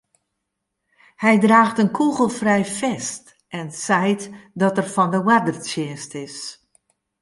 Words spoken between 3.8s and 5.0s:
seit dat er